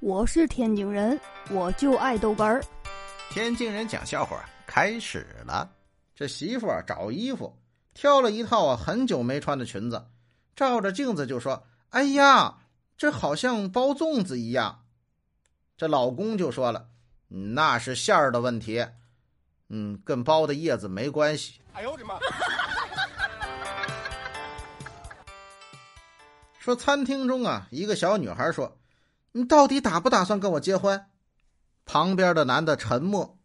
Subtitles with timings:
[0.00, 1.20] 我是天津人，
[1.50, 2.62] 我就爱豆干儿。
[3.30, 5.68] 天津人讲笑话开始了。
[6.14, 7.58] 这媳妇儿找衣服，
[7.94, 10.06] 挑了一套啊很久没穿的裙子，
[10.54, 12.58] 照着镜子就说：“哎呀，
[12.96, 14.84] 这好像包粽子一样。”
[15.76, 16.86] 这老公就说了
[17.26, 18.86] ：“那是馅儿的问题，
[19.68, 22.16] 嗯，跟包的叶子没关系。”哎呦我的妈！
[26.60, 28.72] 说餐厅中啊，一个小女孩说。
[29.32, 31.06] 你到底打不打算跟我结婚？
[31.84, 33.38] 旁边的男的沉默。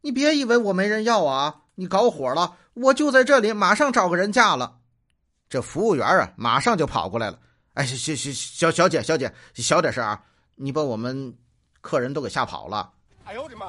[0.00, 1.62] 你别以为我没人要啊！
[1.74, 4.78] 你搞火了，我就在这里，马上找个人嫁了。
[5.48, 7.38] 这服务员啊，马上就跑过来了。
[7.74, 10.22] 哎，小小小小姐，小姐，小点声啊！
[10.56, 11.36] 你把我们
[11.80, 12.92] 客人都给吓跑了。
[13.24, 13.66] 哎呦我的妈！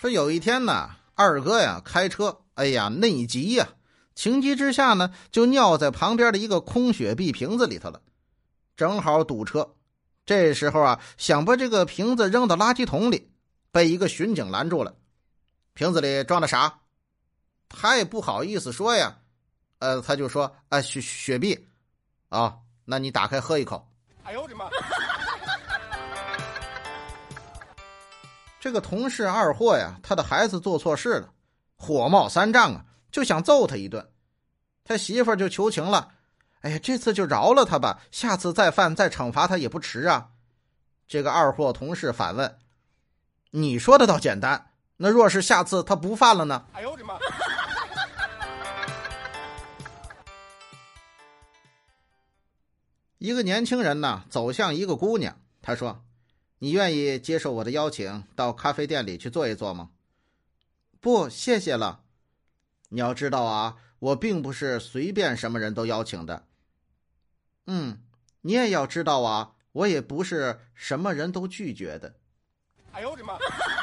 [0.00, 3.68] 说有一天呢，二哥呀开车，哎呀内急呀。
[4.14, 8.00] 情急之下呢，就尿在旁边的一个空雪碧瓶子里头了，
[8.76, 9.74] 正好堵车。
[10.24, 13.30] 这时候啊，想把这个瓶子扔到垃圾桶里，
[13.70, 14.94] 被一个巡警拦住了。
[15.74, 16.78] 瓶子里装的啥？
[17.68, 19.16] 他也不好意思说呀，
[19.78, 21.66] 呃，他就说啊，雪雪碧，
[22.28, 23.88] 啊，那你打开喝一口。
[24.24, 24.66] 哎呦我的妈！
[28.60, 31.32] 这个同事二货呀，他的孩子做错事了，
[31.76, 32.84] 火冒三丈啊。
[33.12, 34.10] 就想揍他一顿，
[34.82, 36.14] 他媳妇就求情了
[36.62, 40.30] ：“哎呀，这次就饶了他吧，下次再犯再惩罚他也不迟啊。”
[41.06, 42.58] 这个二货同事反问
[43.52, 47.18] ：“你说的倒简单，那若是下次他不犯了呢？”哎呦我的妈！
[53.18, 56.02] 一个年轻人呢，走向一个姑娘，他说
[56.58, 59.90] ：“你愿意接受我的邀请，到咖啡店里去坐一坐吗
[60.98, 62.00] ？”“不，谢谢了。”
[62.94, 66.44] 你要知道啊，我并不是随便什么人都邀请的。
[67.66, 67.96] 嗯，
[68.42, 72.14] 你也要知道啊，我也不是什么人都拒绝的。
[72.92, 73.38] 哎呦我的妈！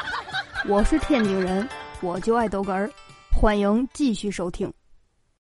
[0.69, 1.67] 我是天津人，
[2.01, 2.87] 我就爱逗哏儿，
[3.31, 4.71] 欢迎继续收听。